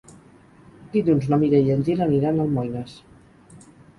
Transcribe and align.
Dilluns 0.93 1.27
na 1.33 1.39
Mira 1.43 1.59
i 1.67 1.69
en 1.75 1.85
Gil 1.89 2.01
aniran 2.07 2.39
a 2.41 2.45
Almoines. 2.47 2.95